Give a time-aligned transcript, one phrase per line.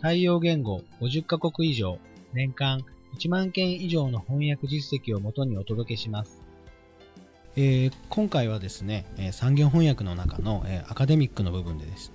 [0.00, 1.98] 対応言語50カ国以上、
[2.32, 2.80] 年間
[3.18, 6.40] 1万件以上の翻訳実績をもとにお届けします。
[7.54, 12.12] えー、今回はですね、えー、産業翻訳の中の、えー、アカデミックの部分でです、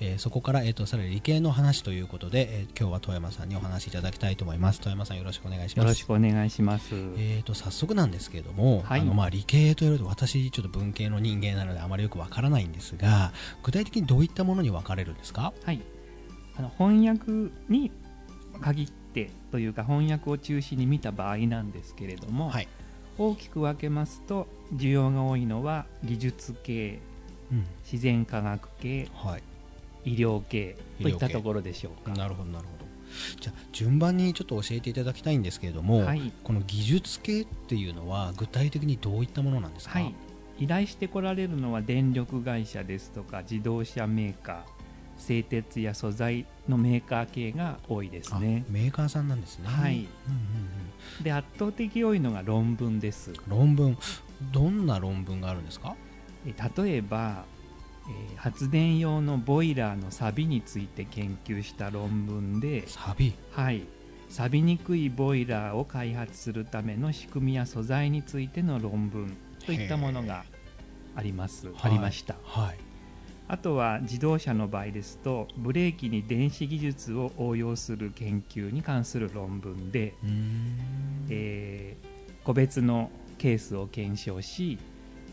[0.00, 4.80] えー、そこから、えーと、さらに理系の話ということで、えー、今日は富山さんにお話しいただきたいと思います。
[4.80, 5.84] 富山さんよろしくお願いします。
[5.84, 6.94] よろしくお願いします。
[6.94, 13.32] えーと早速なんですけれども、はい、あのまあ理系というと私ちょっと文系の人間なのであまりよくわからないんですが
[13.62, 15.82] 具体的にどういったものに分かれるんですかはい
[16.56, 17.90] あの翻訳に
[18.60, 22.68] 限ってというか翻訳を中心に見た場合なんですけれども、はい、
[23.18, 27.00] 大きく分けますと需要が多いのは技術系、
[27.50, 29.38] うん、自然科学系、は
[30.04, 32.14] い、医療系といったところでしょうか。
[32.14, 32.82] なるほどなるほど。
[33.40, 40.14] じゃあ順番にちょっと教えていただきたいんですけれども、はい、この技術系っていうのは具体的にどういったものなんですか、はい、
[40.58, 44.81] 依頼してこられるのは電力会社ですとか自動車メーカー
[45.22, 48.64] 製鉄や素材のメーカー系が多いですね。
[48.68, 49.68] メーカーさんなんですね。
[49.68, 50.06] はい、うんうん
[51.18, 53.32] うん、で圧倒的多いのが論文です。
[53.48, 53.96] 論文。
[54.52, 55.94] どんな論文があるんですか？
[56.44, 57.44] 例えば、
[58.08, 63.82] えー、発電用のボイラーの錆について研究した論文で錆はい。
[64.28, 69.36] 錆びにくいボイラーを開発するための仕組みや素材についての論文
[69.66, 70.44] といったものが
[71.14, 71.68] あります。
[71.80, 72.91] ありました、はい
[73.52, 80.14] あとは自動車の場合ですとブレーキに電子技術を応用する研究に関する論文で、
[81.28, 84.78] えー、個別のケースを検証し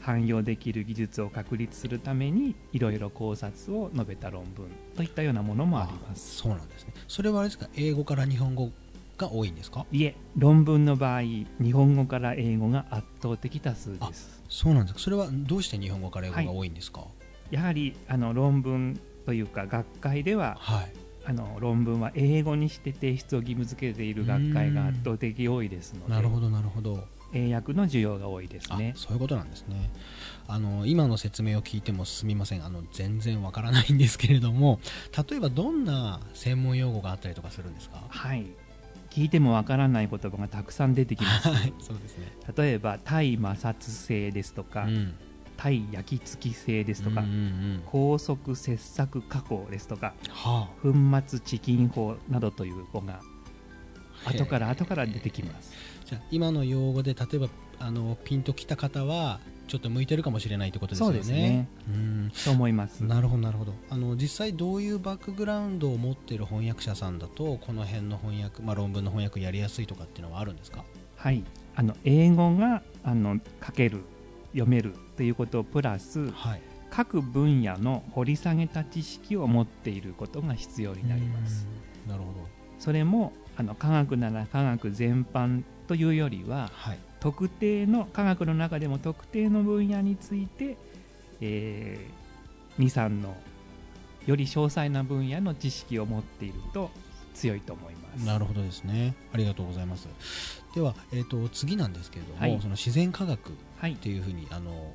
[0.01, 6.39] 汎用できる技術を確立するためにいろいろ考察を述べた論文といったようなものもあります。
[6.39, 6.93] そうなんですね。
[7.07, 7.69] それはあれですか？
[7.75, 8.69] 英語から日本語
[9.17, 9.85] が多いんですか？
[9.93, 14.41] いえ論文の場合日本語から英語が圧倒的多数です。
[14.49, 14.99] そうなんですか。
[14.99, 17.09] それはどうして日本語から英語が多いんですか、はい
[17.51, 20.91] やはりあの論文というか学会では、はい、
[21.25, 27.03] あの論文は英語にして提出を義務付けている学会が圧倒的多いですのでなるほどなるほど。
[27.31, 28.93] 英訳の需要が多いですね。
[28.95, 29.91] そういうことなんですね。
[30.47, 32.65] あの今の説明を聞いてもすみません。
[32.65, 34.79] あの全然わからないんですけれども
[35.29, 38.01] 例えばどんな専門用語があったりとかするんですか？
[38.09, 38.47] はい。
[39.11, 42.31] 聞いてもわからない言葉がたくさん出てきます、はい、そうですね。
[42.55, 45.13] 例えば対摩擦性ですとか、うん
[45.61, 50.93] 対焼き付き性ですとか、うんうん、高速切削加工ですとか、はあ、粉
[51.27, 53.19] 末チキン法などという語が
[54.25, 55.73] 後から後から出てきます
[56.05, 57.49] じゃ今の用語で例えば
[57.79, 61.13] あのピンときた方はちょっと向いてるかもしれないということですよね。
[61.13, 61.69] そうですね。
[61.89, 63.03] うん、そう思います。
[63.03, 63.73] なるほどなるほど。
[63.91, 70.83] あの実際どういうバックグラウンドを持っている翻訳者さんだとこの辺の翻訳、まあ論文の翻訳やりやすいとかっていうのはあるんですか？
[71.17, 71.43] はい。
[71.75, 74.01] あの英語があの書ける
[74.51, 81.67] 読めるということプラス、はい、各分野の掘り下げた知識を持っていることが必要になります。
[82.07, 82.47] なるほど。
[82.79, 90.77] それもあの科学なら科学全般というよりは、はい、特定の科学の中でも特定の分野について、
[91.41, 93.35] えー、23の
[94.25, 96.91] より詳細な分野の知識を持っていると
[97.33, 98.25] 強いと思います。
[98.25, 99.15] なるほどですね。
[99.33, 100.07] ありがとうございます。
[100.75, 104.93] では、えーと、次なんですけれども、はい、その自然科学っていうふうに、はい、あの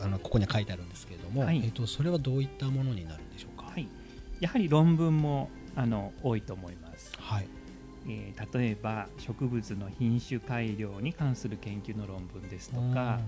[0.00, 3.88] あのここには書いてあるんですけれども、はい、えーと、それはどういったものになるんでしょうか、はい、
[4.40, 7.46] やはり論文もあの多いと思います、はい。
[8.08, 13.20] えー、例えば植物の品種改良に関する研究の論文ですとか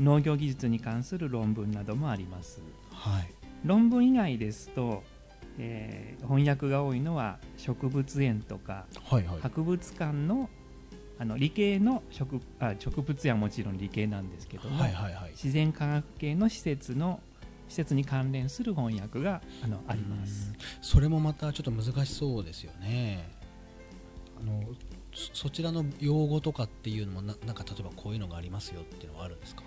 [0.00, 2.60] 農業技術に関する論文などもあります、
[2.90, 3.30] はい、
[3.64, 5.04] 論文以外ですと
[5.58, 10.50] えー、翻訳が多いのは植物園とか、はいはい、博物館の
[11.18, 17.20] あの理系の植あ植物園はもちろん理系なんですけども、はいはいはい、自然科学系の施設の
[17.68, 20.52] 施設に関連する翻訳があのあります。
[20.82, 23.28] それもまたちょっと難しそうですよね。
[24.38, 24.62] あの
[25.32, 29.62] そちらの用語とかっていうのもななんか例えばこういうのがありますよっていうのはあるんですか？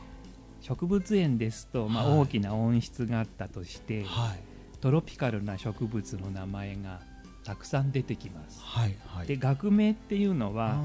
[0.61, 4.39] 植物園ですと、まあ、大きな温室があったとして、はい、
[4.81, 7.01] トロピカルな植物の名前が
[7.43, 8.61] たくさん出てきます。
[8.61, 10.77] はいはい、で学名っていうのは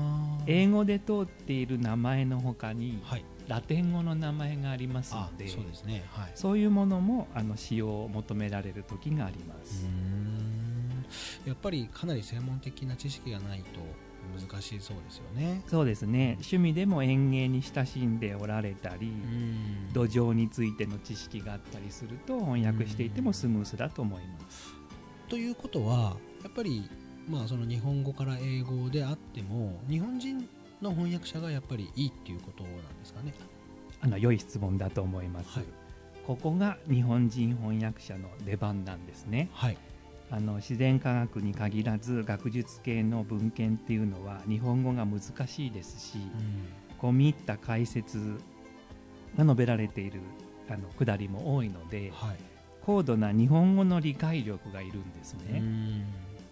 [0.46, 9.86] 英語で通っている名前のほかに、はい、ラテン語の名前がありますのでそうですね、はい、そういうものもあの使用を求められる時があります。
[11.46, 13.80] やっぱりかなり専門的な知識がないと
[14.38, 15.62] 難しいそうですよね。
[15.66, 16.32] そうですね。
[16.34, 19.12] 趣味でも園芸に親しんでおられたり、
[19.92, 24.74] 土壌についての知識があったりすると翻訳していてもスムースだと思います。
[25.28, 26.88] ということはやっぱり
[27.28, 30.48] まあその日本語から英語であっても日本人
[30.82, 33.32] の翻訳者がやっぱりいいっていうことなんですかね。
[34.00, 35.58] あの良い質問だと思います。
[35.58, 35.64] はい、
[36.26, 39.48] ここが日本人翻訳者の出番なんですね。
[39.52, 39.78] はい。
[40.34, 46.18] あの自然科学に限らず学術系の文献っていうのは日本語が難しいですし、
[47.00, 48.18] 込み入った解説
[49.38, 50.18] が述べられている
[50.68, 52.36] あのくだりも多いので、はい、
[52.82, 55.62] 高度な日本語の理解力がいるんですね。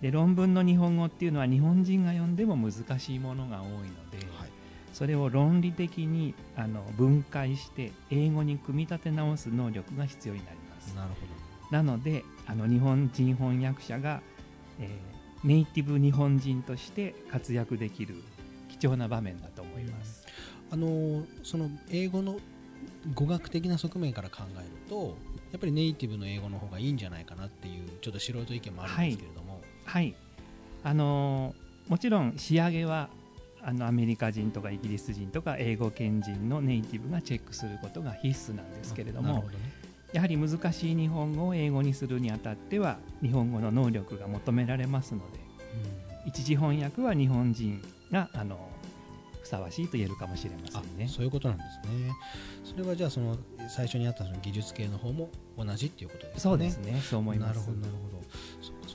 [0.01, 4.51] で論文の日本語っていうのは日本人が読んでも難しいものが多いので、はい、
[4.93, 10.95] それを論理的にあの分解して英語に組み立て直す能力が必要になります。
[10.95, 11.42] なるほど
[11.73, 14.21] なのであの日本人翻訳者が、
[14.79, 18.15] えー、ネイティブ日本人として活躍できる
[18.69, 20.27] 貴重な場面だと思います。
[20.71, 22.39] あのその英語の
[23.15, 25.17] 語学的な側面から考えると
[25.51, 30.15] やっぱりネイティブの英語の方がいいんじゃないかなっていうちょっと素人意見もあるんですけれども、はい、はい、
[30.85, 31.55] あの
[31.89, 33.09] もちろん仕上げは
[33.63, 39.45] あのアメリカ人とかイギリス人とか英語圏人のネイティブがチェックすることが必須なんですけれども、ね、
[40.13, 45.39] やはり難しい日本語を英語にするにあたっては日本語の能力が求められますので、
[46.25, 48.69] うん、一時翻訳は日本人があの
[49.43, 51.09] ふさわしいと言えるかもしれませんね。
[51.09, 52.13] そういうことなんですね。
[52.65, 53.37] それはじゃあその
[53.69, 56.41] 最初にあったその技術系の方も同じっていうことですね。
[56.41, 57.01] そうですね。
[57.03, 57.59] そう思います。
[57.59, 58.23] なるほどなるほど。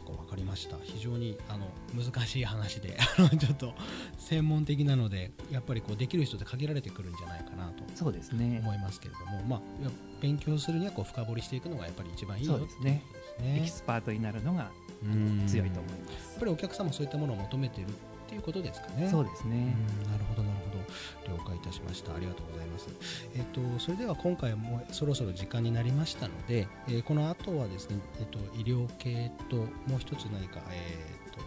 [0.08, 0.78] かそっかわかりました。
[0.84, 3.74] 非常にあの難しい話で あのちょっと
[4.18, 9.62] 専門的なのでやっぱりこうできる人って限られてくるんじゃないかなとそうですね思いますけれども、まあ
[10.22, 13.04] 勉強するにはこう深掘りしていくのがやっぱり一番いいよですね。
[13.44, 14.72] エキスパートになるのが
[15.48, 16.32] 強いと思います。
[16.32, 17.90] やっぱりお客様そういったものを求めてるっ
[18.28, 19.08] ていうことですかね。
[19.10, 19.76] そうですね。
[20.10, 20.67] なるほどなるほど
[21.28, 22.16] 了解いたしました。
[22.16, 22.90] ありがとうございます。
[23.36, 31.40] えっ、ー、とそれでは今回もそろそろ時間になりましたので、えー、この後はですねえっ、ー、と医療系ともう一つ何かえっ、と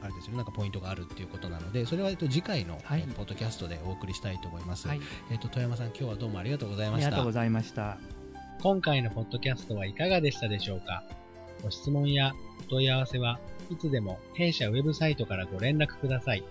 [0.00, 4.86] あれですよね、なんかポイントがあるっていうことなので、それは、えっと、次回の、はい、ポッドキャストでお送りしたいと思います。
[4.86, 5.00] はい、
[5.32, 7.08] えっと、富山さん、今日はどうもありがとうございました。
[7.08, 7.98] ありがとうございました。
[8.62, 11.02] 今回のポッドキャストはいかがでしたでしょうか？
[11.64, 13.40] ご質問やお問い合わせは
[13.70, 16.44] いつでも弊社ウェブサイトからご連絡ください。